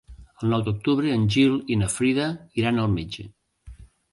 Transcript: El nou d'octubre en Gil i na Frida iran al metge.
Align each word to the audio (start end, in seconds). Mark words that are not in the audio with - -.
El 0.45 0.53
nou 0.53 0.61
d'octubre 0.69 1.11
en 1.17 1.27
Gil 1.35 1.59
i 1.75 1.77
na 1.81 1.91
Frida 1.99 2.27
iran 2.63 2.81
al 2.87 2.91
metge. 2.99 3.29